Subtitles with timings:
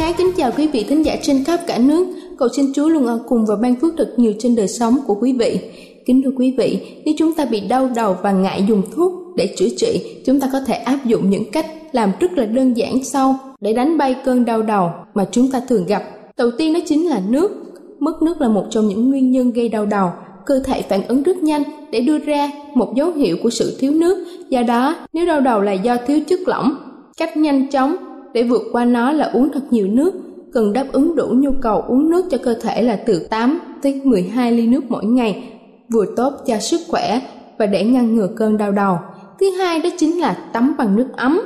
[0.00, 2.06] Ái kính chào quý vị thính giả trên khắp cả nước.
[2.38, 5.14] Cầu xin Chúa luôn ở cùng và ban phước thật nhiều trên đời sống của
[5.14, 5.60] quý vị.
[6.06, 9.54] Kính thưa quý vị, nếu chúng ta bị đau đầu và ngại dùng thuốc để
[9.56, 13.04] chữa trị, chúng ta có thể áp dụng những cách làm rất là đơn giản
[13.04, 16.02] sau để đánh bay cơn đau đầu mà chúng ta thường gặp.
[16.36, 17.50] Đầu tiên đó chính là nước.
[17.98, 20.10] Mất nước là một trong những nguyên nhân gây đau đầu.
[20.46, 23.92] Cơ thể phản ứng rất nhanh để đưa ra một dấu hiệu của sự thiếu
[23.92, 24.26] nước.
[24.48, 26.74] Do đó, nếu đau đầu là do thiếu chất lỏng,
[27.16, 27.96] cách nhanh chóng
[28.34, 30.14] để vượt qua nó là uống thật nhiều nước,
[30.52, 34.00] cần đáp ứng đủ nhu cầu uống nước cho cơ thể là từ 8 tới
[34.04, 35.44] 12 ly nước mỗi ngày,
[35.92, 37.20] vừa tốt cho sức khỏe
[37.58, 38.98] và để ngăn ngừa cơn đau đầu.
[39.40, 41.40] Thứ hai đó chính là tắm bằng nước ấm.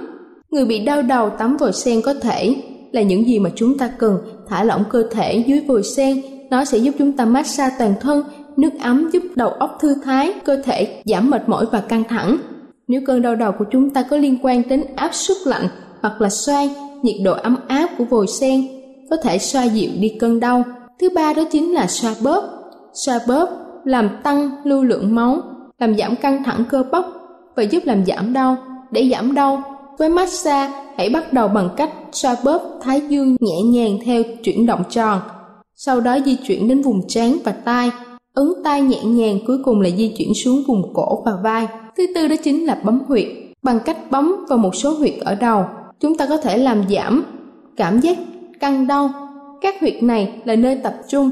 [0.50, 2.56] Người bị đau đầu tắm vòi sen có thể
[2.92, 4.18] là những gì mà chúng ta cần
[4.48, 8.24] thả lỏng cơ thể dưới vòi sen, nó sẽ giúp chúng ta massage toàn thân,
[8.56, 12.36] nước ấm giúp đầu óc thư thái, cơ thể giảm mệt mỏi và căng thẳng.
[12.88, 15.68] Nếu cơn đau đầu của chúng ta có liên quan đến áp suất lạnh
[16.04, 16.70] hoặc là xoay
[17.02, 18.68] nhiệt độ ấm áp của vòi sen
[19.10, 20.62] có thể xoa dịu đi cơn đau.
[21.00, 22.44] Thứ ba đó chính là xoa bóp.
[22.92, 23.48] Xoa bóp
[23.84, 25.42] làm tăng lưu lượng máu,
[25.78, 27.04] làm giảm căng thẳng cơ bắp
[27.56, 28.56] và giúp làm giảm đau.
[28.90, 29.62] Để giảm đau,
[29.98, 34.66] với massage hãy bắt đầu bằng cách xoa bóp thái dương nhẹ nhàng theo chuyển
[34.66, 35.20] động tròn.
[35.74, 37.90] Sau đó di chuyển đến vùng trán và tai,
[38.34, 41.68] ấn tay nhẹ nhàng cuối cùng là di chuyển xuống vùng cổ và vai.
[41.96, 43.26] Thứ tư đó chính là bấm huyệt.
[43.62, 45.64] Bằng cách bấm vào một số huyệt ở đầu,
[46.04, 47.24] chúng ta có thể làm giảm
[47.76, 48.18] cảm giác
[48.60, 49.10] căng đau.
[49.60, 51.30] Các huyệt này là nơi tập trung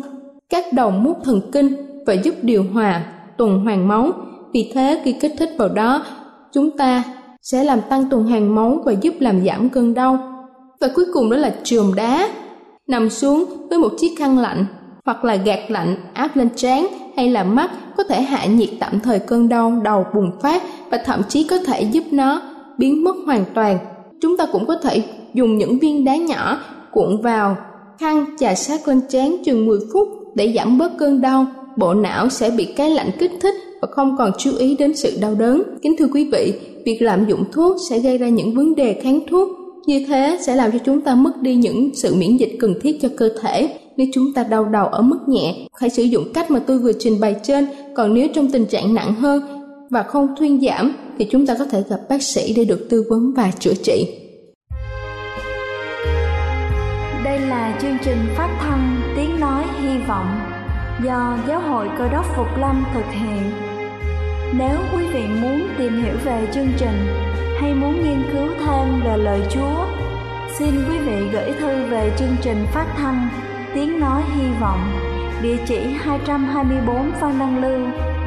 [0.49, 1.75] các đầu mút thần kinh
[2.06, 3.05] và giúp điều hòa
[3.37, 4.12] tuần hoàn máu.
[4.53, 6.05] Vì thế khi kích thích vào đó,
[6.53, 7.03] chúng ta
[7.43, 10.19] sẽ làm tăng tuần hoàn máu và giúp làm giảm cơn đau.
[10.81, 12.28] Và cuối cùng đó là trường đá.
[12.87, 14.66] Nằm xuống với một chiếc khăn lạnh
[15.05, 19.00] hoặc là gạt lạnh áp lên trán hay là mắt có thể hạ nhiệt tạm
[19.00, 22.43] thời cơn đau đầu bùng phát và thậm chí có thể giúp nó
[22.78, 23.78] biến mất hoàn toàn
[24.22, 25.03] chúng ta cũng có thể
[25.34, 26.59] dùng những viên đá nhỏ
[26.93, 27.56] cuộn vào,
[27.99, 31.47] khăn, chà sát lên trán chừng 10 phút để giảm bớt cơn đau.
[31.77, 35.19] Bộ não sẽ bị cái lạnh kích thích và không còn chú ý đến sự
[35.21, 35.62] đau đớn.
[35.82, 36.53] Kính thưa quý vị,
[36.84, 39.49] việc lạm dụng thuốc sẽ gây ra những vấn đề kháng thuốc.
[39.87, 42.99] Như thế sẽ làm cho chúng ta mất đi những sự miễn dịch cần thiết
[43.03, 43.78] cho cơ thể.
[43.97, 46.93] Nếu chúng ta đau đầu ở mức nhẹ, hãy sử dụng cách mà tôi vừa
[46.93, 47.66] trình bày trên.
[47.94, 49.62] Còn nếu trong tình trạng nặng hơn
[49.93, 53.05] và không thuyên giảm thì chúng ta có thể gặp bác sĩ để được tư
[53.11, 54.19] vấn và chữa trị.
[57.25, 60.41] Đây là chương trình phát thanh Tiếng Nói Hy Vọng
[61.05, 63.50] do Giáo hội Cơ đốc Phục Lâm thực hiện.
[64.59, 67.06] Nếu quý vị muốn tìm hiểu về chương trình
[67.59, 69.87] hay muốn nghiên cứu thêm về lời Chúa,
[70.59, 73.29] xin quý vị gửi thư về chương trình phát thanh
[73.75, 74.81] Tiếng Nói Hy Vọng,
[75.43, 78.12] địa chỉ 224 Phan Đăng Lưu,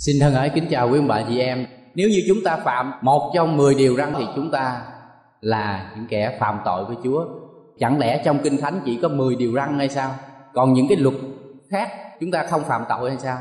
[0.00, 1.66] Xin thân ái kính chào quý ông bà chị em.
[1.94, 4.82] Nếu như chúng ta phạm một trong 10 điều răn thì chúng ta
[5.40, 7.24] là những kẻ phạm tội với Chúa.
[7.78, 10.14] Chẳng lẽ trong Kinh Thánh chỉ có 10 điều răn hay sao?
[10.54, 11.14] Còn những cái luật
[11.70, 11.88] khác
[12.20, 13.38] chúng ta không phạm tội hay sao?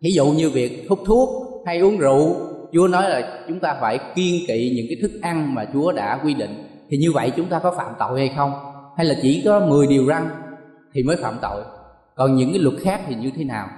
[0.00, 1.28] Ví dụ như việc hút thuốc
[1.66, 2.36] hay uống rượu,
[2.72, 6.20] Chúa nói là chúng ta phải kiên kỵ những cái thức ăn mà Chúa đã
[6.24, 6.84] quy định.
[6.90, 8.52] Thì như vậy chúng ta có phạm tội hay không?
[8.96, 10.28] Hay là chỉ có 10 điều răn
[10.92, 11.62] thì mới phạm tội?
[12.14, 13.68] Còn những cái luật khác thì như thế nào?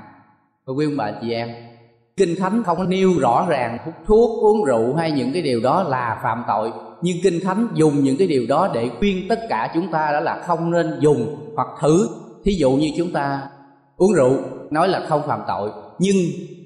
[0.67, 1.74] Quý ông bà chị em
[2.17, 5.83] Kinh Thánh không nêu rõ ràng hút thuốc, uống rượu hay những cái điều đó
[5.83, 6.73] là phạm tội.
[7.03, 10.21] Nhưng Kinh Thánh dùng những cái điều đó để khuyên tất cả chúng ta đó
[10.21, 12.09] là không nên dùng hoặc thử.
[12.45, 13.43] Thí dụ như chúng ta
[13.97, 14.33] uống rượu
[14.71, 16.17] nói là không phạm tội Nhưng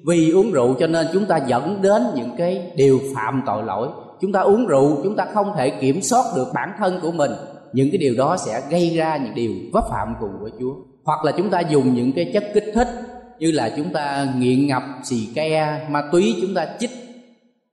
[0.06, 3.88] vì uống rượu cho nên chúng ta dẫn đến những cái điều phạm tội lỗi.
[4.20, 7.30] Chúng ta uống rượu chúng ta không thể kiểm soát được bản thân của mình.
[7.72, 10.74] Những cái điều đó sẽ gây ra những điều vấp phạm cùng của Chúa.
[11.04, 12.88] Hoặc là chúng ta dùng những cái chất kích thích
[13.38, 16.90] như là chúng ta nghiện ngập xì ke, ma túy, chúng ta chích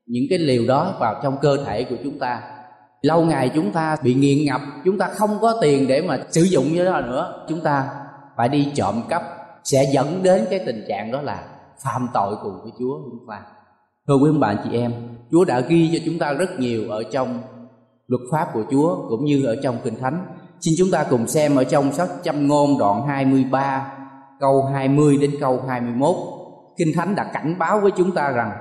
[0.06, 2.42] những cái liều đó vào trong cơ thể của chúng ta.
[3.02, 6.44] Lâu ngày chúng ta bị nghiện ngập, chúng ta không có tiền để mà sử
[6.44, 7.46] dụng như đó nữa.
[7.50, 7.90] Chúng ta
[8.38, 9.24] phải đi trộm cắp,
[9.64, 11.44] sẽ dẫn đến cái tình trạng đó là
[11.84, 13.00] phạm tội cùng với Chúa.
[13.12, 13.42] Chúng ta,
[14.08, 14.94] thưa quý ông bà chị em,
[15.32, 17.42] Chúa đã ghi cho chúng ta rất nhiều ở trong
[18.08, 20.26] luật pháp của Chúa cũng như ở trong kinh thánh.
[20.62, 23.92] Xin chúng ta cùng xem ở trong sách châm ngôn đoạn 23
[24.40, 26.16] câu 20 đến câu 21
[26.78, 28.52] Kinh Thánh đã cảnh báo với chúng ta rằng,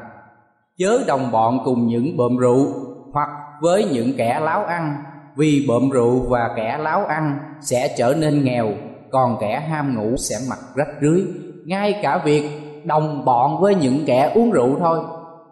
[0.78, 2.66] Chớ đồng bọn cùng những bợm rượu
[3.12, 3.28] Hoặc
[3.60, 4.96] với những kẻ láo ăn,
[5.36, 8.68] Vì bợm rượu và kẻ láo ăn sẽ trở nên nghèo,
[9.10, 11.24] Còn kẻ ham ngủ sẽ mặc rách rưới.
[11.66, 12.50] Ngay cả việc
[12.84, 14.98] đồng bọn với những kẻ uống rượu thôi,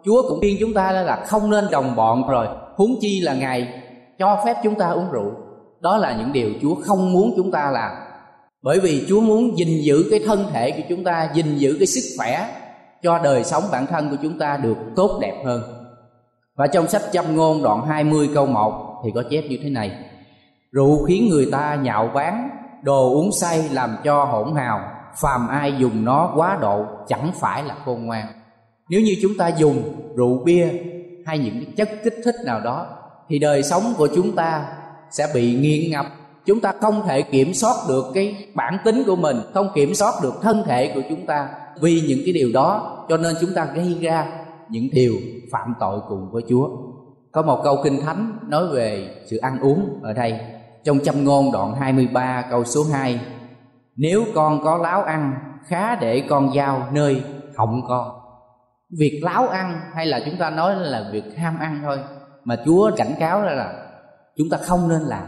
[0.05, 3.67] Chúa cũng khuyên chúng ta là không nên đồng bọn rồi, Huống chi là Ngài
[4.19, 5.31] cho phép chúng ta uống rượu.
[5.79, 7.91] Đó là những điều Chúa không muốn chúng ta làm
[8.63, 11.87] bởi vì Chúa muốn gìn giữ cái thân thể của chúng ta, gìn giữ cái
[11.87, 12.49] sức khỏe
[13.03, 15.61] cho đời sống bản thân của chúng ta được tốt đẹp hơn.
[16.55, 19.91] Và trong sách châm ngôn đoạn 20 câu 1 thì có chép như thế này.
[20.71, 22.49] Rượu khiến người ta nhạo báng
[22.83, 24.79] Đồ uống say làm cho hỗn hào,
[25.21, 28.27] Phàm ai dùng nó quá độ chẳng phải là khôn ngoan.
[28.89, 29.83] Nếu như chúng ta dùng
[30.15, 30.69] rượu bia
[31.25, 32.87] hay những chất kích thích nào đó,
[33.29, 34.65] Thì đời sống của chúng ta
[35.11, 36.05] sẽ bị nghiện ngập
[36.45, 40.13] chúng ta không thể kiểm soát được cái bản tính của mình, không kiểm soát
[40.23, 41.49] được thân thể của chúng ta.
[41.81, 44.27] Vì những cái điều đó, cho nên chúng ta gây ra
[44.69, 45.13] những điều
[45.51, 46.69] phạm tội cùng với Chúa.
[47.31, 50.39] Có một câu kinh thánh nói về sự ăn uống ở đây.
[50.83, 53.19] Trong châm ngôn đoạn 23 câu số 2
[53.95, 55.33] nếu con có láo ăn,
[55.67, 57.21] khá để con giao nơi
[57.55, 58.23] họng con
[58.97, 61.99] việc láo ăn hay là chúng ta nói là việc ham ăn thôi,
[62.43, 63.73] mà Chúa cảnh cáo ra là,
[64.37, 65.23] chúng ta không nên làm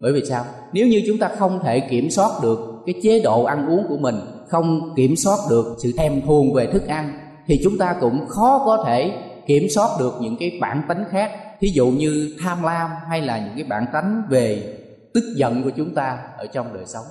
[0.00, 0.44] bởi vì sao?
[0.72, 3.96] Nếu như chúng ta không thể kiểm soát được cái chế độ ăn uống của
[3.96, 4.16] mình,
[4.48, 8.62] không kiểm soát được sự thèm thuồng về thức ăn, thì chúng ta cũng khó
[8.66, 9.12] có thể
[9.46, 11.30] kiểm soát được những cái bản tánh khác.
[11.60, 14.78] Thí dụ như tham lam hay là những cái bản tánh về
[15.14, 17.04] tức giận của chúng ta ở trong đời sống.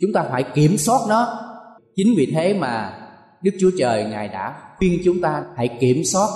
[0.00, 1.40] Chúng ta phải kiểm soát nó.
[1.96, 2.98] Chính vì thế mà
[3.42, 6.28] đức chúa trời, ngài đã khuyên chúng ta hãy kiểm soát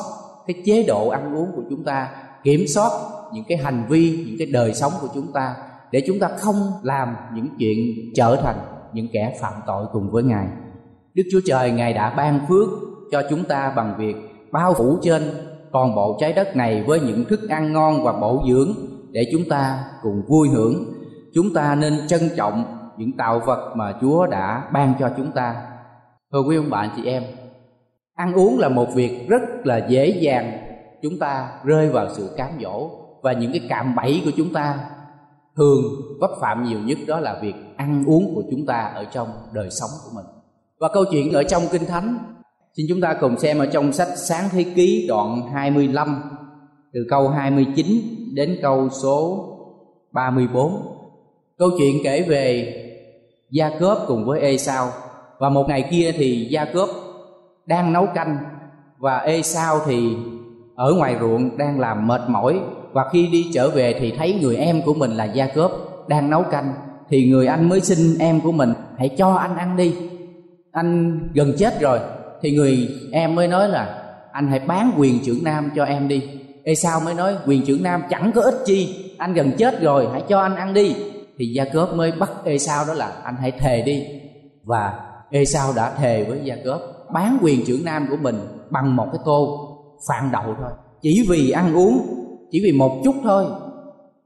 [0.46, 2.08] cái chế độ ăn uống của chúng ta,
[2.44, 2.90] kiểm soát
[3.32, 5.54] những cái hành vi, những cái đời sống của chúng ta
[5.92, 7.78] để chúng ta không làm những chuyện
[8.14, 8.56] trở thành
[8.92, 10.46] những kẻ phạm tội cùng với ngài.
[11.14, 12.68] Đức chúa trời, ngài đã ban phước
[13.10, 14.16] cho chúng ta bằng việc
[14.52, 15.22] bao phủ trên
[15.72, 18.74] toàn bộ trái đất này với những thức ăn ngon và bổ dưỡng
[19.12, 20.84] để chúng ta cùng vui hưởng.
[21.34, 22.64] Chúng ta nên trân trọng
[22.98, 25.56] những tạo vật mà chúa đã ban cho chúng ta.
[26.32, 27.22] Thưa quý ông bạn chị em,
[28.14, 30.58] ăn uống là một việc rất là dễ dàng.
[31.02, 32.90] Chúng ta rơi vào sự cám dỗ
[33.22, 34.78] và những cái cạm bẫy của chúng ta
[35.56, 35.82] thường
[36.20, 39.70] vấp phạm nhiều nhất đó là việc ăn uống của chúng ta ở trong đời
[39.70, 40.26] sống của mình.
[40.78, 42.18] Và câu chuyện ở trong kinh thánh,
[42.76, 46.22] xin chúng ta cùng xem ở trong sách sáng thế ký đoạn 25
[46.92, 47.86] từ câu 29
[48.34, 49.48] đến câu số
[50.12, 50.92] 34
[51.58, 52.74] câu chuyện kể về
[53.50, 54.88] Gia Cốp cùng với Ê Sao
[55.38, 56.88] và một ngày kia thì Gia Cốp
[57.66, 58.36] đang nấu canh
[58.98, 60.16] và Ê Sao thì
[60.74, 62.60] ở ngoài ruộng đang làm mệt mỏi
[62.92, 65.72] và khi đi trở về thì thấy người em của mình là gia cốp
[66.08, 66.74] đang nấu canh.
[67.10, 69.94] Thì người anh mới xin em của mình, hãy cho anh ăn đi.
[70.72, 71.98] Anh gần chết rồi.
[72.42, 76.22] Thì người em mới nói là, anh hãy bán quyền trưởng nam cho em đi.
[76.64, 79.14] Ê, sao mới nói quyền trưởng nam chẳng có ích chi?
[79.18, 80.96] Anh gần chết rồi, hãy cho anh ăn đi.
[81.38, 84.04] Thì gia cốp mới bắt ê sao đó là, anh hãy thề đi.
[84.64, 86.80] Và ê sao đã thề với gia cốp
[87.12, 89.68] bán quyền trưởng nam của mình bằng một cái tô
[90.08, 90.70] phạn đậu thôi.
[91.02, 92.21] Chỉ vì ăn uống
[92.52, 93.44] chỉ vì một chút thôi.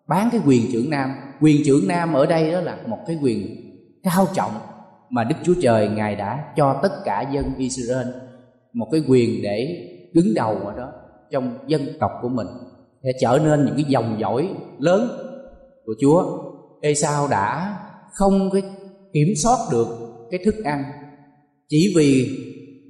[0.09, 1.11] Bán cái quyền trưởng nam.
[1.41, 3.57] Quyền trưởng nam ở đây đó là một cái quyền
[4.03, 4.53] cao trọng
[5.11, 8.07] mà đức chúa trời, ngài đã cho tất cả dân israel
[8.73, 10.93] một cái quyền để đứng đầu ở đó
[11.31, 12.47] trong dân tộc của mình.
[13.03, 15.09] Để trở nên những cái dòng dõi lớn
[15.87, 16.43] của Chúa.
[16.81, 17.79] Ê sao đã
[18.13, 18.63] không cái
[19.13, 19.87] kiểm soát được
[20.31, 20.85] cái thức ăn
[21.69, 22.29] chỉ vì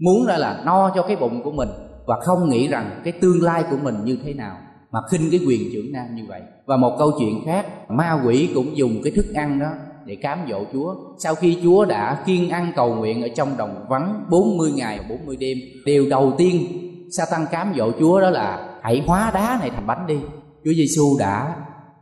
[0.01, 1.69] muốn ra là no cho cái bụng của mình
[2.07, 4.59] và không nghĩ rằng cái tương lai của mình như thế nào
[4.97, 6.41] mà khinh cái quyền trưởng nam như vậy.
[6.67, 9.71] Và một câu chuyện khác, ma quỷ cũng dùng cái thức ăn đó
[10.05, 10.95] để cám dỗ Chúa.
[11.19, 15.37] Sau khi Chúa đã kiên ăn cầu nguyện ở trong đồng vắng 40 ngày 40
[15.37, 16.67] đêm, điều đầu tiên
[17.11, 20.19] sa tăng cám dỗ Chúa đó là, hãy hóa đá này thành bánh đi.
[20.65, 21.57] Chúa Giêsu đã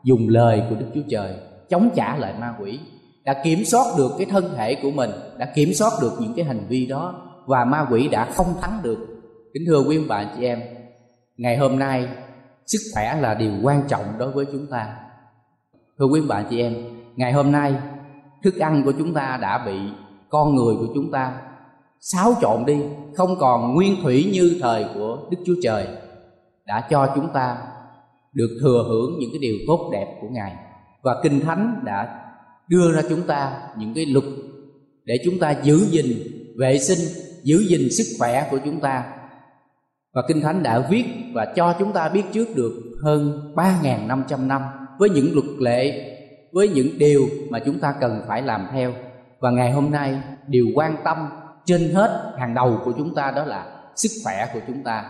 [0.04, 1.34] dùng lời của Đức Chúa Trời
[1.70, 2.78] chống trả lại ma quỷ,
[3.24, 6.44] đã kiểm soát được cái thân thể của mình, đã kiểm soát được những cái
[6.44, 7.14] hành vi đó,
[7.46, 8.98] và ma quỷ đã không thắng được.
[9.54, 10.60] Kính thưa quý bà chị em,
[11.36, 12.08] ngày hôm nay
[12.66, 14.96] sức khỏe là điều quan trọng đối với chúng ta.
[15.98, 16.74] Thưa quý bà chị em,
[17.16, 17.74] ngày hôm nay,
[18.42, 19.78] thức ăn của chúng ta đã bị
[20.28, 21.32] con người của chúng ta
[22.00, 22.76] xáo trộn đi,
[23.14, 25.86] không còn nguyên thủy như thời của đức chúa trời,
[26.66, 27.56] đã cho chúng ta
[28.32, 30.52] được thừa hưởng những cái điều tốt đẹp của ngài.
[31.02, 32.20] Và kinh thánh đã
[32.68, 34.24] đưa ra chúng ta những cái luật
[35.04, 36.06] để chúng ta giữ gìn
[36.58, 36.98] vệ sinh,
[37.42, 39.04] giữ gìn sức khỏe của chúng ta
[40.14, 44.62] và Kinh Thánh đã viết và cho chúng ta biết trước được hơn 3.500 năm
[44.98, 46.10] với những luật lệ,
[46.52, 48.92] với những điều mà chúng ta cần phải làm theo.
[49.40, 51.16] Và ngày hôm nay điều quan tâm
[51.64, 53.66] trên hết hàng đầu của chúng ta đó là
[53.96, 55.04] sức khỏe của chúng ta.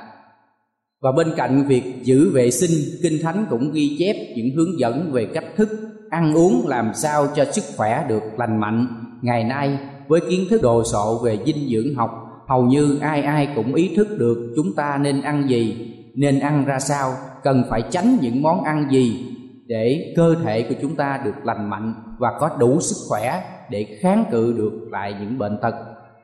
[1.02, 5.12] Và bên cạnh việc giữ vệ sinh, Kinh Thánh cũng ghi chép những hướng dẫn
[5.12, 5.68] về cách thức
[6.10, 8.86] ăn uống làm sao cho sức khỏe được lành mạnh.
[9.22, 13.48] Ngày nay với kiến thức đồ sộ về dinh dưỡng học hầu như ai ai
[13.56, 17.82] cũng ý thức được chúng ta nên ăn gì, nên ăn ra sao, cần phải
[17.90, 19.26] tránh những món ăn gì
[19.66, 23.98] để cơ thể của chúng ta được lành mạnh và có đủ sức khỏe để
[24.00, 25.74] kháng cự được lại những bệnh tật.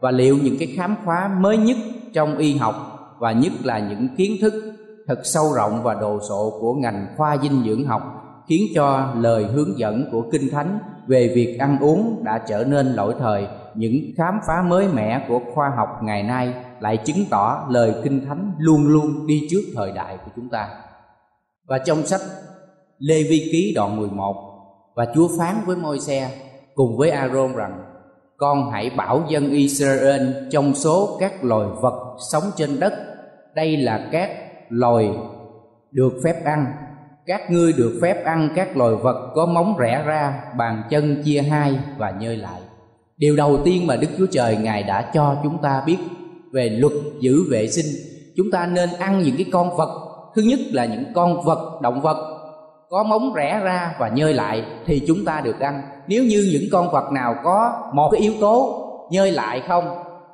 [0.00, 1.76] Và liệu những cái khám phá mới nhất
[2.12, 2.74] trong y học
[3.18, 4.54] và nhất là những kiến thức
[5.06, 8.02] thật sâu rộng và đồ sộ của ngành khoa dinh dưỡng học
[8.48, 12.86] khiến cho lời hướng dẫn của kinh thánh về việc ăn uống đã trở nên
[12.86, 17.66] lỗi thời những khám phá mới mẻ của khoa học ngày nay lại chứng tỏ
[17.70, 20.68] lời kinh thánh luôn luôn đi trước thời đại của chúng ta.
[21.66, 22.20] Và trong sách
[22.98, 24.50] Lê Vi Ký đoạn 11
[24.94, 26.30] và Chúa phán với môi xe
[26.74, 27.84] cùng với Aaron rằng,
[28.36, 32.92] con hãy bảo dân Israel trong số các loài vật sống trên đất.
[33.54, 34.30] Đây là các
[34.68, 35.10] loài
[35.90, 36.66] được phép ăn.
[37.26, 41.42] Các ngươi được phép ăn các loài vật có móng rẽ ra, bàn chân chia
[41.42, 42.60] hai và nhơi lại
[43.20, 45.98] điều đầu tiên mà đức chúa trời, ngài đã cho chúng ta biết
[46.52, 47.86] về luật giữ vệ sinh,
[48.36, 49.90] chúng ta nên ăn những cái con vật.
[50.34, 52.16] Thứ nhất là những con vật, động vật
[52.88, 55.82] có móng rẽ ra và nhơi lại thì chúng ta được ăn.
[56.06, 59.84] Nếu như những con vật nào có một cái yếu tố nhơi lại không,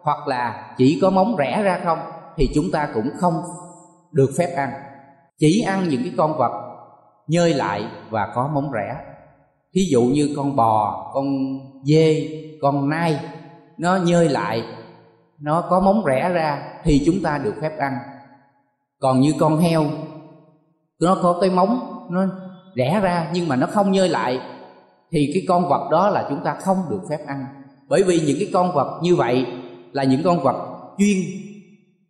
[0.02, 1.98] hoặc là chỉ có móng rẽ ra không,
[2.36, 3.34] thì chúng ta cũng không
[4.12, 4.70] được phép ăn.
[5.38, 6.52] Chỉ ăn những cái con vật
[7.28, 8.96] nhơi lại và có móng rẽ.
[9.74, 11.26] Thí dụ như con bò, con
[11.84, 12.28] dê
[12.62, 13.20] con nai
[13.78, 14.62] nó nhơi lại,
[15.40, 17.92] nó có móng rẽ ra thì chúng ta được phép ăn.
[19.00, 19.84] Còn như con heo,
[21.00, 22.26] nó có cái móng, nó
[22.74, 24.40] rẽ ra nhưng mà nó không nhơi lại,
[25.12, 27.46] thì cái con vật đó là chúng ta không được phép ăn.
[27.88, 29.46] Bởi vì những cái con vật như vậy
[29.92, 30.56] là những con vật
[30.98, 31.16] chuyên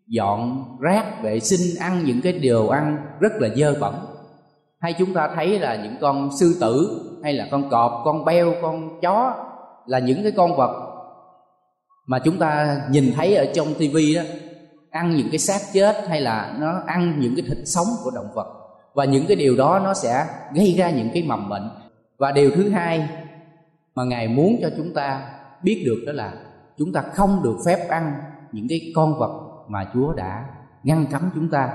[0.06, 3.94] dọn rác vệ sinh, ăn những cái điều ăn rất là dơ bẩn.
[4.80, 8.54] Hay chúng ta thấy là những con sư tử, hay là con cọp, con beo,
[8.62, 9.34] con chó
[9.86, 10.86] là những cái con vật
[12.06, 14.22] mà chúng ta nhìn thấy ở trong tivi đó,
[14.90, 18.28] ăn những cái xác chết hay là nó ăn những cái thịt sống của động
[18.34, 18.46] vật.
[18.94, 21.70] Và những cái điều đó nó sẽ gây ra những cái mầm bệnh.
[22.18, 23.08] Và điều thứ hai
[23.94, 25.22] mà ngài muốn cho chúng ta
[25.62, 26.32] biết được đó là
[26.78, 28.12] chúng ta không được phép ăn
[28.52, 30.44] những cái con vật mà chúa đã
[30.82, 31.68] ngăn cấm chúng ta.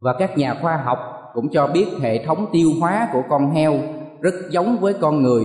[0.00, 0.98] Và các nhà khoa học
[1.34, 3.74] cũng cho biết hệ thống tiêu hóa của con heo
[4.20, 5.44] rất giống với con người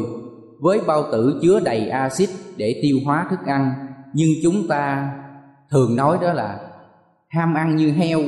[0.59, 3.73] với bao tử chứa đầy axit để tiêu hóa thức ăn.
[4.13, 5.11] Nhưng chúng ta
[5.71, 6.59] thường nói đó là
[7.29, 8.19] ham ăn như heo,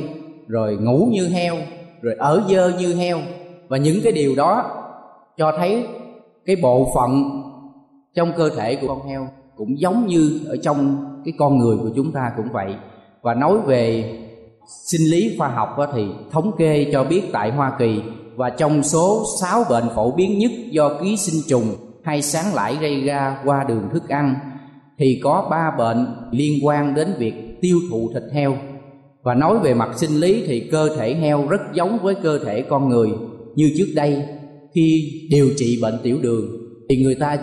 [0.46, 1.56] rồi ngủ như heo,
[2.02, 3.18] rồi ở dơ như heo.
[3.68, 4.64] Và những cái điều đó
[5.38, 5.86] cho thấy
[6.46, 7.42] cái bộ phận
[8.14, 11.90] trong cơ thể của con heo cũng giống như ở trong cái con người của
[11.96, 12.74] chúng ta cũng vậy.
[13.22, 14.04] Và nói về
[14.86, 18.02] sinh lý khoa học thì thống kê cho biết tại Hoa Kỳ
[18.36, 21.74] và trong số 6 bệnh phổ biến nhất do ký sinh trùng
[22.04, 24.34] hay sáng lãi gây ra qua đường thức ăn,
[24.98, 28.56] thì có ba bệnh liên quan đến việc tiêu thụ thịt heo.
[29.22, 32.62] Và nói về mặt sinh lý thì cơ thể heo rất giống với cơ thể
[32.62, 33.08] con người.
[33.54, 34.24] Như trước đây,
[34.74, 36.46] khi điều trị bệnh tiểu đường,
[36.88, 37.38] thì người ta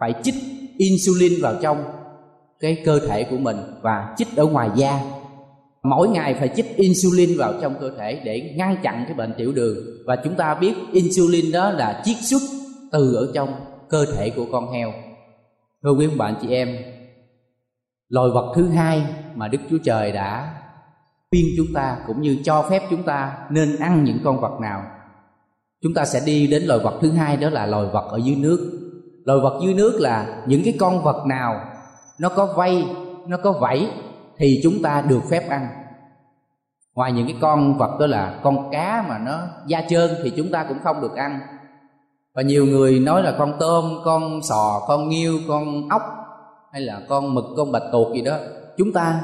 [0.00, 0.34] phải chích
[0.78, 1.84] insulin vào trong
[2.60, 5.00] cái cơ thể của mình và chích ở ngoài da.
[5.82, 9.52] Mỗi ngày phải chích insulin vào trong cơ thể để ngăn chặn cái bệnh tiểu
[9.52, 9.76] đường.
[10.06, 12.42] Và chúng ta biết insulin đó là chiết xuất
[12.92, 13.48] từ ở trong
[13.88, 14.92] cơ thể của con heo.
[15.82, 16.76] Thưa quý bạn chị em,
[18.08, 20.60] loài vật thứ hai mà đức chúa trời đã
[21.30, 24.82] khuyên chúng ta cũng như cho phép chúng ta nên ăn những con vật nào,
[25.82, 28.36] chúng ta sẽ đi đến loài vật thứ hai, đó là loài vật ở dưới
[28.36, 28.80] nước.
[29.24, 31.60] Loài vật dưới nước là những cái con vật nào
[32.18, 32.84] nó có vây,
[33.26, 33.90] nó có vảy
[34.36, 35.68] thì chúng ta được phép ăn.
[36.94, 40.50] Ngoài những cái con vật đó là con cá mà nó da trơn thì chúng
[40.50, 41.40] ta cũng không được ăn
[42.34, 46.02] và nhiều người nói là con tôm, con sò, con nghiêu, con ốc,
[46.72, 48.36] hay là con mực, con bạch tuộc gì đó,
[48.76, 49.20] chúng ta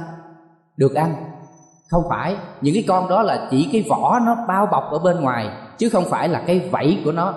[0.76, 1.14] được ăn.
[1.90, 5.20] Không phải, những cái con đó là chỉ cái vỏ nó bao bọc ở bên
[5.20, 7.34] ngoài, chứ không phải là cái vảy của nó.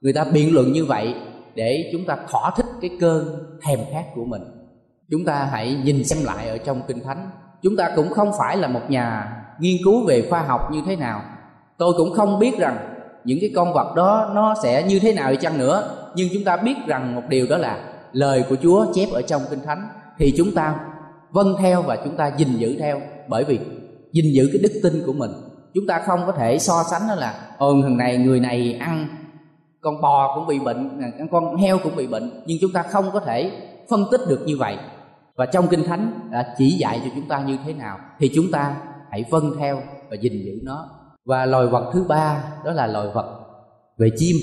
[0.00, 1.14] Người ta biện luận như vậy
[1.54, 4.42] để chúng ta thỏa thích cái cơn thèm khát của mình.
[5.10, 7.30] Chúng ta hãy nhìn xem lại ở trong kinh thánh.
[7.62, 10.96] Chúng ta cũng không phải là một nhà nghiên cứu về khoa học như thế
[10.96, 11.22] nào.
[11.78, 12.95] Tôi cũng không biết rằng
[13.26, 15.88] những cái con vật đó nó sẽ như thế nào đi chăng nữa.
[16.14, 17.78] Nhưng chúng ta biết rằng một điều đó là
[18.12, 20.74] lời của chúa chép ở trong kinh thánh thì chúng ta
[21.30, 23.00] vâng theo và chúng ta gìn giữ theo.
[23.28, 23.58] Bởi vì
[24.12, 25.30] gìn giữ cái đức tin của mình,
[25.74, 29.08] chúng ta không có thể so sánh đó là, ồ, thằng này, người này ăn,
[29.80, 32.42] con bò cũng bị bệnh, con heo cũng bị bệnh.
[32.46, 33.50] Nhưng chúng ta không có thể
[33.90, 34.76] phân tích được như vậy.
[35.36, 38.50] Và trong kinh thánh đã chỉ dạy cho chúng ta như thế nào thì chúng
[38.52, 38.76] ta
[39.10, 40.88] hãy vâng theo và gìn giữ nó
[41.26, 43.40] và loài vật thứ ba, đó là loài vật
[43.98, 44.36] về chim.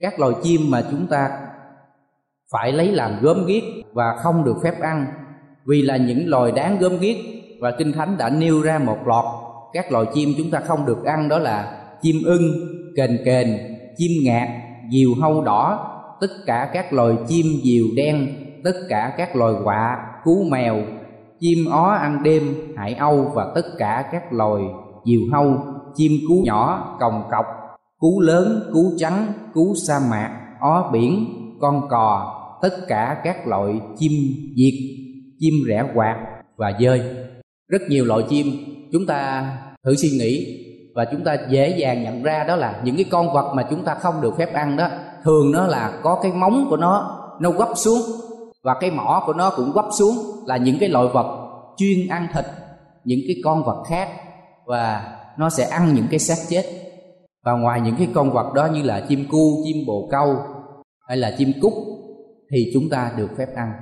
[0.00, 1.30] Các loài chim mà chúng ta
[2.52, 5.06] phải lấy làm gớm ghiếc và không được phép ăn,
[5.66, 7.16] vì là những loài đáng gớm ghiếc.
[7.60, 9.24] Và kinh thánh đã nêu ra một loạt
[9.72, 12.42] các loài chim chúng ta không được ăn, đó là chim ưng,
[12.96, 13.58] kền kền,
[13.96, 14.48] chim ngạc
[14.90, 15.88] diều hâu đỏ.
[16.20, 18.28] Tất cả các loài chim diều đen,
[18.64, 20.76] tất cả các loài quạ, cú mèo,
[21.40, 24.62] chim ó ăn đêm, hải âu và tất cả các loài
[25.04, 25.56] diều hâu
[25.94, 27.46] chim cú nhỏ, còng cọc,
[27.98, 31.26] cú lớn, cú trắng, cú sa mạc, ó biển,
[31.60, 34.12] con cò, tất cả các loại chim
[34.56, 34.74] diệt,
[35.38, 36.16] chim rẽ quạt
[36.56, 37.02] và dơi.
[37.68, 38.46] Rất nhiều loại chim,
[38.92, 39.50] chúng ta
[39.84, 40.58] thử suy nghĩ
[40.94, 43.84] và chúng ta dễ dàng nhận ra đó là những cái con vật mà chúng
[43.84, 44.88] ta không được phép ăn đó,
[45.24, 48.00] thường nó là có cái móng của nó nó gấp xuống
[48.62, 52.26] và cái mỏ của nó cũng gấp xuống là những cái loại vật chuyên ăn
[52.34, 52.44] thịt,
[53.04, 54.08] những cái con vật khác
[54.66, 55.02] và
[55.38, 56.64] nó sẽ ăn những cái xác chết.
[57.44, 60.36] Và ngoài những cái con vật đó như là chim cu, chim bồ câu,
[61.08, 61.72] hay là chim cút,
[62.50, 63.72] thì chúng ta được phép ăn.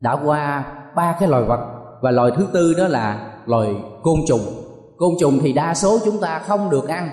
[0.00, 0.64] Đã qua
[0.96, 1.60] ba cái loài vật,
[2.02, 3.68] và loài thứ tư đó là loài
[4.02, 4.40] côn trùng.
[4.96, 7.08] Côn trùng thì đa số chúng ta không được ăn.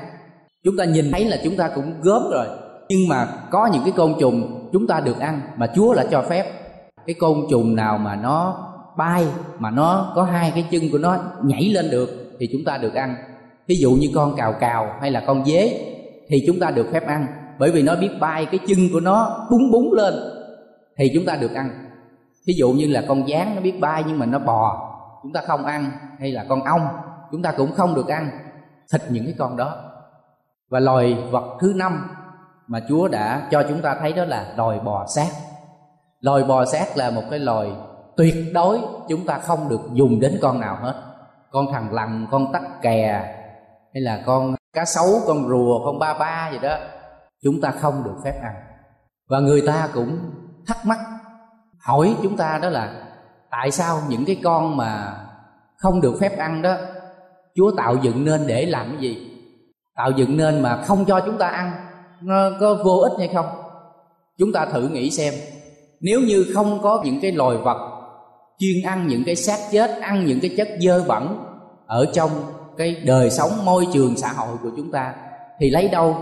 [0.63, 2.47] Chúng ta nhìn thấy là chúng ta cũng gớm rồi.
[2.89, 6.21] Nhưng mà có những cái côn trùng chúng ta được ăn mà chúa đã cho
[6.21, 6.45] phép.
[7.05, 8.65] Cái côn trùng nào mà nó
[8.97, 9.27] bay,
[9.59, 12.93] mà nó có hai cái chân của nó nhảy lên được, thì chúng ta được
[12.93, 13.15] ăn
[13.69, 15.85] ví dụ như con cào cào hay là con dế
[16.29, 17.27] thì chúng ta được phép ăn.
[17.59, 20.13] Bởi vì nó biết bay cái chân của nó búng búng lên
[20.97, 21.85] thì chúng ta được ăn.
[22.47, 24.91] Ví dụ như là con gián nó biết bay nhưng mà nó bò,
[25.23, 25.91] chúng ta không ăn.
[26.19, 26.87] Hay là con ong,
[27.31, 28.29] chúng ta cũng không được ăn.
[28.91, 29.75] Thịt những cái con đó.
[30.69, 32.07] Và loài vật thứ năm
[32.67, 35.29] mà Chúa đã cho chúng ta thấy đó là loài bò sát.
[36.21, 37.71] Loài bò sát là một cái loài
[38.17, 38.79] tuyệt đối
[39.09, 40.93] chúng ta không được dùng đến con nào hết.
[41.51, 43.35] Con thằng lằn, con tắc kè
[43.93, 46.77] hay là con cá sấu, con rùa, con ba ba gì đó,
[47.43, 48.53] chúng ta không được phép ăn.
[49.29, 50.19] Và người ta cũng
[50.67, 50.99] thắc mắc,
[51.79, 53.03] hỏi chúng ta đó là,
[53.51, 55.17] tại sao những cái con mà
[55.77, 56.75] không được phép ăn đó,
[57.55, 59.31] chúa tạo dựng nên để làm cái gì?
[59.95, 61.71] Tạo dựng nên mà không cho chúng ta ăn,
[62.21, 63.45] nó có vô ích hay không?
[64.37, 65.33] Chúng ta thử nghĩ xem.
[66.01, 67.77] Nếu như không có những cái loài vật
[68.59, 71.45] chuyên ăn những cái xác chết, ăn những cái chất dơ bẩn
[71.87, 72.31] ở trong
[72.79, 75.15] cái đời sống môi trường xã hội của chúng ta
[75.59, 76.15] thì lấy đâu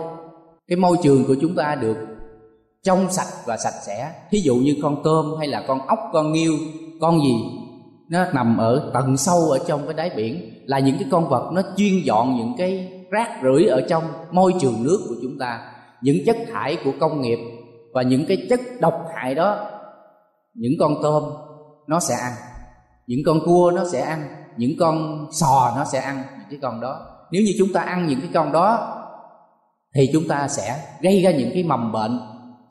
[0.68, 1.98] cái môi trường của chúng ta được
[2.84, 4.12] trong sạch và sạch sẽ?
[4.32, 6.54] Thí dụ như con tôm hay là con ốc, con nghiêu,
[7.02, 7.36] con gì,
[8.10, 11.52] nó nằm ở tận sâu ở trong cái đáy biển là những cái con vật
[11.54, 15.60] nó chuyên dọn những cái rác rưởi ở trong môi trường nước của chúng ta.
[16.02, 17.40] Những chất thải của công nghiệp
[17.94, 19.66] và những cái chất độc hại đó,
[20.54, 21.24] những con tôm
[21.88, 22.34] nó sẽ ăn
[23.08, 26.82] những con cua nó sẽ ăn, những con sò nó sẽ ăn những cái con
[26.82, 27.00] đó.
[27.32, 28.94] Nếu như chúng ta ăn những cái con đó,
[29.96, 32.20] thì chúng ta sẽ gây ra những cái mầm bệnh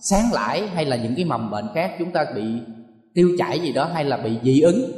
[0.00, 2.60] sáng lãi hay là những cái mầm bệnh khác chúng ta bị
[3.14, 4.90] tiêu chảy gì đó hay là bị dị ứng.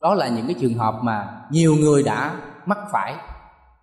[0.00, 3.14] Đó là những cái trường hợp mà nhiều người đã mắc phải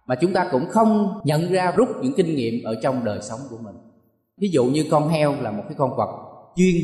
[0.08, 3.40] mà chúng ta cũng không nhận ra rút những kinh nghiệm ở trong đời sống
[3.50, 3.76] của mình.
[4.38, 6.10] Ví dụ như con heo là một cái con vật
[6.56, 6.76] chuyên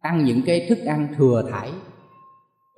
[0.00, 1.72] ăn những cái thức ăn thừa thải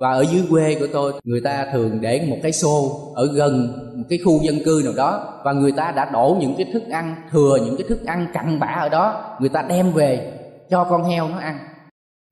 [0.01, 3.73] và ở dưới quê của tôi, người ta thường để một cái xô ở gần
[3.95, 5.39] một cái khu dân cư nào đó.
[5.43, 8.59] Và người ta đã đổ những cái thức ăn, thừa những cái thức ăn cặn
[8.59, 9.35] bã ở đó.
[9.39, 11.59] Người ta đem về cho con heo nó ăn.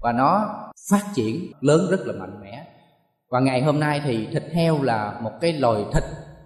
[0.02, 0.50] Và nó
[0.90, 2.66] phát triển, lớn rất là mạnh mẽ.
[3.32, 6.04] Và ngày hôm nay thì thịt heo là một cái loài thịt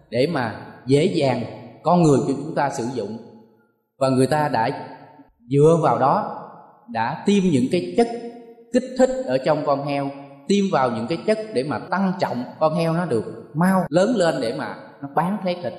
[0.09, 0.55] để mà
[0.85, 1.43] dễ dàng
[1.83, 3.17] con người của chúng ta sử dụng.
[3.99, 4.69] Và người ta đã
[5.49, 6.39] dựa vào đó,
[6.91, 8.07] đã tiêm những cái chất
[8.73, 10.09] kích thích ở trong con heo
[10.47, 13.51] tiêm vào những cái chất để mà tăng trọng con heo nó được.
[13.53, 15.73] Mau, lớn lên để mà nó bán lấy thịt.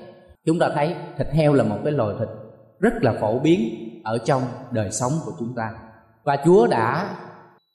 [0.47, 2.29] Chúng ta thấy thịt heo là một cái loài thịt
[2.81, 3.61] rất là phổ biến
[4.05, 5.71] ở trong đời sống của chúng ta.
[6.25, 7.17] Và chúa đã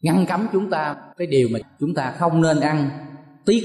[0.01, 0.95] ngăn cấm chúng ta.
[1.17, 2.89] Cái điều mà chúng ta không nên ăn,
[3.45, 3.63] tiếc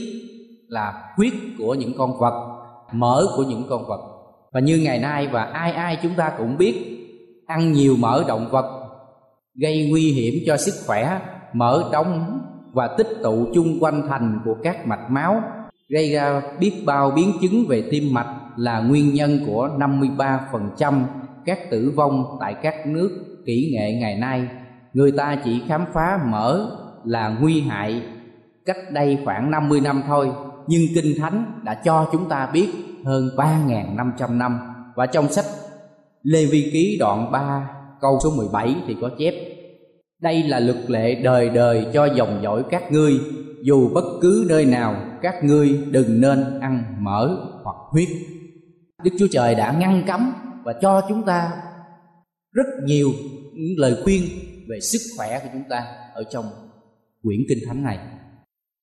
[0.69, 4.01] là huyết của những con vật, mỡ của những con vật.
[4.53, 7.01] Và như ngày nay và ai ai chúng ta cũng biết,
[7.47, 8.81] ăn nhiều mỡ động vật
[9.55, 11.21] gây nguy hiểm cho sức khỏe,
[11.53, 12.41] mỡ đóng
[12.75, 15.43] và tích tụ chung quanh thành của các mạch máu
[15.89, 21.03] gây ra biết bao biến chứng về tim mạch là nguyên nhân của 53%
[21.45, 24.49] các tử vong tại các nước kỹ nghệ ngày nay.
[24.93, 26.71] Người ta chỉ khám phá mỡ
[27.05, 28.03] là nguy hại
[28.67, 30.33] cách đây khoảng 50 năm thôi,
[30.67, 32.69] nhưng Kinh Thánh đã cho chúng ta biết
[33.05, 34.59] hơn 3.500 năm.
[34.95, 35.45] Và trong sách
[36.23, 39.35] Lê Vi Ký đoạn 3 câu số 17 thì có chép
[40.25, 43.13] đây là luật lệ đời đời cho dòng dõi các ngươi.
[43.63, 48.09] Dù bất cứ nơi nào, các ngươi đừng nên ăn mỡ hoặc huyết.
[49.05, 50.33] Đức chúa trời đã ngăn cấm
[50.65, 51.53] và cho chúng ta
[52.53, 53.09] rất nhiều
[53.55, 54.23] những lời khuyên
[54.69, 56.45] về sức khỏe của chúng ta ở trong
[57.23, 57.99] quyển kinh thánh này.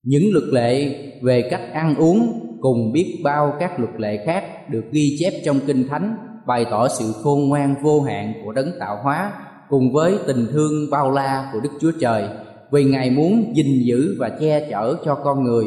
[0.03, 4.83] Những luật lệ về cách ăn uống cùng biết bao các luật lệ khác được
[4.91, 8.99] ghi chép trong kinh thánh, bày tỏ sự khôn ngoan vô hạn của đấng tạo
[9.03, 9.33] hóa
[9.71, 12.29] cùng với tình thương bao la của Đức Chúa Trời,
[12.71, 15.65] vì Ngài muốn gìn giữ và che chở cho con người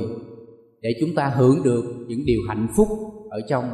[0.82, 2.88] để chúng ta hưởng được những điều hạnh phúc
[3.30, 3.64] ở trong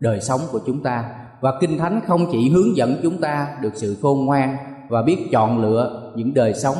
[0.00, 1.04] đời sống của chúng ta.
[1.40, 4.56] Và Kinh Thánh không chỉ hướng dẫn chúng ta được sự khôn ngoan
[4.88, 6.76] và biết chọn lựa những đời sống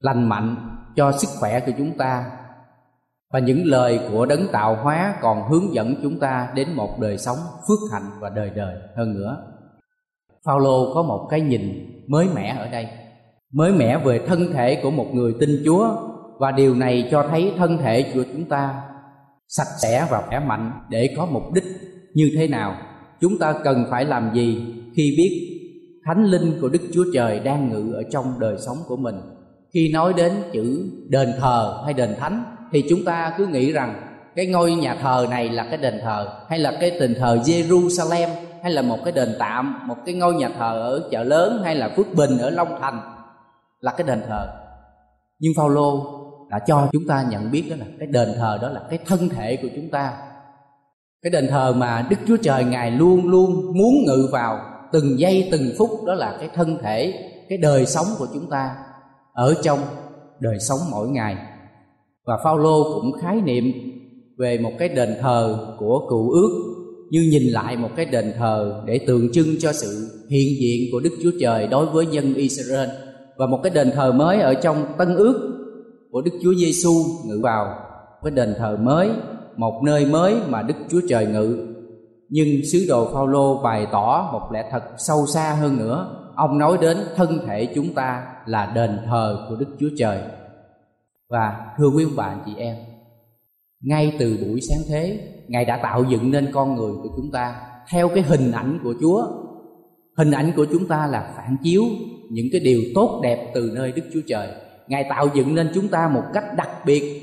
[0.00, 0.56] lành mạnh
[0.96, 2.30] cho sức khỏe của chúng ta,
[3.32, 7.18] và những lời của đấng tạo hóa còn hướng dẫn chúng ta đến một đời
[7.18, 9.36] sống phước hạnh và đời đời hơn nữa.
[10.46, 12.86] Phaolô có một cái nhìn mới mẻ ở đây.
[13.52, 15.88] Mới mẻ về thân thể của một người tin Chúa,
[16.38, 18.82] và điều này cho thấy thân thể của chúng ta
[19.48, 21.64] sạch sẽ và khỏe mạnh để có mục đích
[22.14, 22.74] như thế nào.
[23.20, 24.62] Chúng ta cần phải làm gì
[24.96, 25.46] khi biết
[26.04, 29.14] thánh linh của Đức Chúa Trời đang ngự ở trong đời sống của mình?
[29.74, 34.02] Khi nói đến chữ đền thờ hay đền thánh, thì chúng ta cứ nghĩ rằng
[34.36, 38.28] cái ngôi nhà thờ này là cái đền thờ hay là cái đền thờ Jerusalem
[38.62, 41.74] hay là một cái đền tạm, một cái ngôi nhà thờ ở chợ lớn hay
[41.74, 43.00] là phước bình ở long thành
[43.80, 44.46] là cái đền thờ.
[45.38, 46.20] Nhưng Phaolô
[46.50, 49.28] đã cho chúng ta nhận biết đó là cái đền thờ đó là cái thân
[49.28, 50.12] thể của chúng ta.
[51.22, 54.58] Cái đền thờ mà Đức Chúa Trời ngài luôn luôn muốn ngự vào
[54.92, 57.12] từng giây, từng phút, đó là cái thân thể,
[57.48, 58.76] cái đời sống của chúng ta
[59.32, 59.78] ở trong
[60.40, 61.36] đời sống mỗi ngày.
[62.26, 63.64] Và Phaolô cũng khái niệm
[64.38, 66.69] về một cái đền thờ của cựu ước
[67.10, 71.00] như nhìn lại một cái đền thờ để tượng trưng cho sự hiện diện của
[71.00, 72.88] Đức Chúa Trời đối với dân Israel.
[73.36, 75.66] Và một cái đền thờ mới ở trong Tân ước
[76.10, 76.92] của Đức Chúa Giêsu
[77.26, 77.74] ngự vào.
[78.22, 79.10] Cái đền thờ mới,
[79.56, 81.66] một nơi mới mà Đức Chúa Trời ngự.
[82.28, 86.16] Nhưng sứ đồ Phaolô bày tỏ một lẽ thật sâu xa hơn nữa.
[86.36, 90.18] Ông nói đến thân thể chúng ta là đền thờ của Đức Chúa Trời.
[91.30, 92.76] Và thưa quý ông chị em
[93.80, 97.60] ngay từ buổi sáng thế, ngài đã tạo dựng nên con người của chúng ta
[97.90, 99.26] theo cái hình ảnh của chúa.
[100.16, 101.82] Hình ảnh của chúng ta là phản chiếu
[102.30, 104.48] những cái điều tốt đẹp từ nơi đức chúa trời.
[104.88, 107.22] Ngài tạo dựng nên chúng ta một cách đặc biệt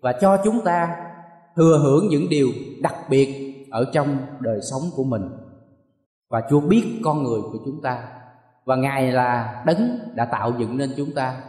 [0.00, 0.96] và cho chúng ta
[1.56, 2.48] thừa hưởng những điều
[2.82, 5.22] đặc biệt ở trong đời sống của mình.
[6.30, 8.08] Và chúa biết con người của chúng ta
[8.64, 11.42] và ngài là đấng đã tạo dựng nên chúng ta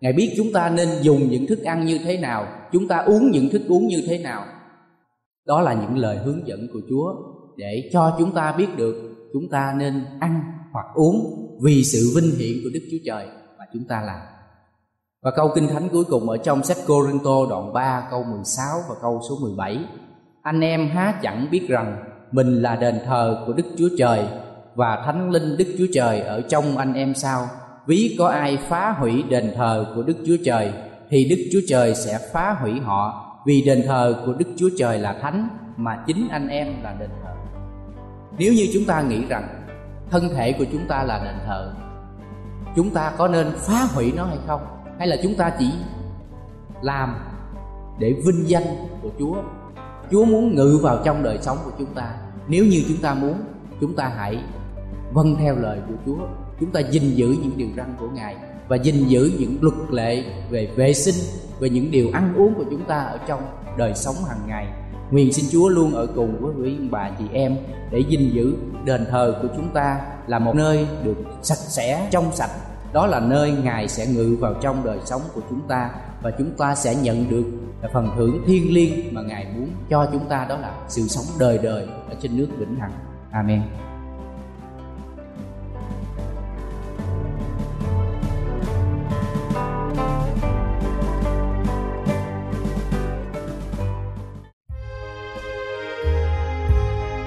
[0.00, 3.30] ngài biết chúng ta nên dùng những thức ăn như thế nào, chúng ta uống
[3.30, 4.44] những thức uống như thế nào.
[5.46, 7.14] Đó là những lời hướng dẫn của chúa
[7.56, 10.40] để cho chúng ta biết được chúng ta nên ăn
[10.72, 13.26] hoặc uống vì sự vinh hiển của đức chúa trời
[13.58, 14.20] mà chúng ta làm.
[15.22, 18.94] Và câu kinh thánh cuối cùng ở trong sách Corinto đoạn 3 câu 16 và
[19.02, 19.78] câu số 17
[20.42, 24.26] Anh em há chẳng biết rằng mình là đền thờ của Đức Chúa Trời
[24.74, 27.46] và Thánh Linh Đức Chúa Trời ở trong anh em sao?
[27.86, 30.72] Ví có ai phá hủy đền thờ của Đức Chúa Trời
[31.10, 34.98] thì Đức Chúa Trời sẽ phá hủy họ vì đền thờ của Đức Chúa Trời
[34.98, 37.30] là thánh mà chính anh em là đền thờ.
[38.38, 39.64] Nếu như chúng ta nghĩ rằng
[40.10, 41.74] thân thể của chúng ta là đền thờ,
[42.76, 44.60] chúng ta có nên phá hủy nó hay không?
[44.98, 45.70] Hay là chúng ta chỉ
[46.82, 47.16] làm
[47.98, 48.66] để vinh danh
[49.02, 49.36] của Chúa.
[50.10, 52.14] Chúa muốn ngự vào trong đời sống của chúng ta.
[52.48, 53.34] Nếu như chúng ta muốn,
[53.80, 54.38] chúng ta hãy
[55.12, 56.26] vâng theo lời của Chúa.
[56.60, 58.36] Chúng ta gìn giữ những điều răn của Ngài
[58.68, 61.14] và gìn giữ những luật lệ về vệ sinh,
[61.60, 63.40] về những điều ăn uống của chúng ta ở trong
[63.78, 64.66] đời sống hàng ngày.
[65.10, 67.56] Nguyện xin Chúa luôn ở cùng với quý bà chị em
[67.90, 72.32] để gìn giữ đền thờ của chúng ta là một nơi được sạch sẽ, trong
[72.32, 72.50] sạch.
[72.92, 75.90] Đó là nơi ngài sẽ ngự vào trong đời sống của chúng ta
[76.22, 77.44] và chúng ta sẽ nhận được
[77.92, 80.46] phần thưởng thiêng liêng mà ngài muốn cho chúng ta.
[80.48, 82.92] Đó là sự sống đời đời ở trên nước vĩnh hằng.
[83.30, 83.62] Amen.